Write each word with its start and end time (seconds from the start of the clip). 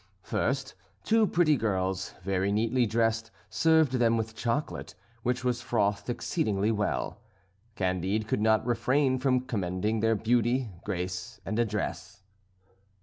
First, 0.23 0.73
two 1.03 1.27
pretty 1.27 1.55
girls, 1.55 2.15
very 2.23 2.51
neatly 2.51 2.87
dressed, 2.87 3.29
served 3.51 3.91
them 3.93 4.17
with 4.17 4.33
chocolate, 4.33 4.95
which 5.21 5.43
was 5.43 5.61
frothed 5.61 6.09
exceedingly 6.09 6.71
well. 6.71 7.21
Candide 7.75 8.27
could 8.27 8.41
not 8.41 8.65
refrain 8.65 9.19
from 9.19 9.41
commending 9.41 9.99
their 9.99 10.15
beauty, 10.15 10.71
grace, 10.83 11.39
and 11.45 11.59
address. 11.59 12.23